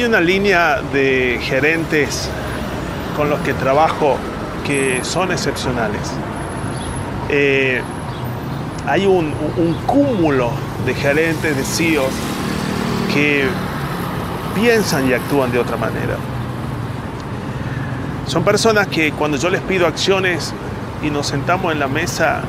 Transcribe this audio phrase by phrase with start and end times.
[0.00, 2.30] Hay una línea de gerentes
[3.18, 4.16] con los que trabajo
[4.66, 6.00] que son excepcionales.
[7.28, 7.82] Eh,
[8.86, 10.52] hay un, un, cúmulo
[10.86, 12.14] de gerentes, de CEOs,
[13.12, 13.44] que
[14.54, 16.16] piensan y actúan de otra manera.
[18.26, 20.54] Son personas que cuando yo les pido acciones
[21.02, 22.40] y nos sentamos en la mesa,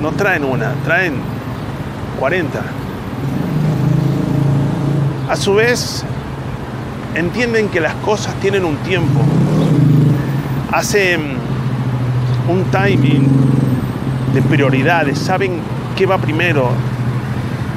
[0.00, 1.16] no traen una, traen
[2.18, 2.58] 40.
[5.28, 6.06] A su vez,
[7.16, 9.20] entienden que las cosas tienen un tiempo.
[10.70, 11.36] Hacen
[12.48, 13.26] un timing
[14.34, 15.60] de prioridades, saben
[15.96, 16.68] qué va primero,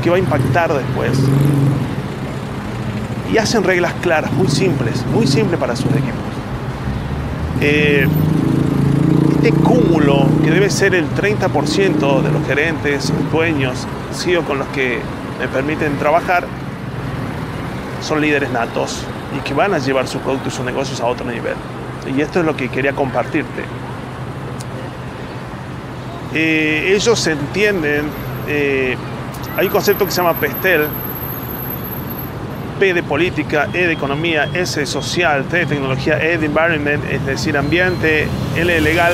[0.03, 1.17] qué va a impactar después.
[3.31, 6.19] Y hacen reglas claras, muy simples, muy simples para sus equipos.
[7.61, 8.07] Eh,
[9.35, 14.99] este cúmulo, que debe ser el 30% de los gerentes, dueños, CEO con los que
[15.39, 16.43] me permiten trabajar,
[18.01, 19.05] son líderes natos
[19.35, 21.55] y que van a llevar su producto y sus negocios a otro nivel.
[22.15, 23.63] Y esto es lo que quería compartirte.
[26.33, 28.05] Eh, ellos entienden,
[28.47, 28.95] eh,
[29.57, 30.87] hay un concepto que se llama PESTEL,
[32.79, 37.03] P de política, E de economía, S de social, T de tecnología, E de environment,
[37.11, 39.13] es decir, ambiente, L de legal.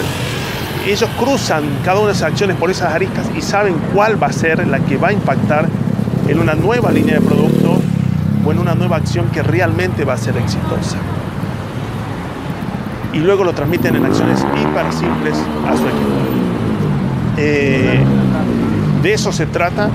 [0.85, 4.33] Ellos cruzan cada una de esas acciones por esas aristas y saben cuál va a
[4.33, 5.67] ser la que va a impactar
[6.27, 7.81] en una nueva línea de producto
[8.45, 10.97] o en una nueva acción que realmente va a ser exitosa.
[13.13, 16.45] Y luego lo transmiten en acciones hiper simples a su equipo.
[17.38, 17.99] Eh,
[19.01, 19.89] de eso se trata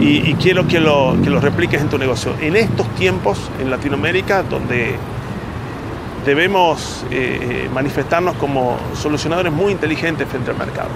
[0.00, 2.34] y, quiero que lo, que lo repliques en tu negocio.
[2.40, 4.96] En estos tiempos en Latinoamérica, donde
[6.24, 10.88] debemos eh, manifestarnos como solucionadores muy inteligentes frente al mercado.